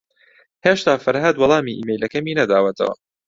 [0.65, 2.93] ھێشتا فەرھاد وەڵامی ئیمەیلەکەمی نەداوەتەوە.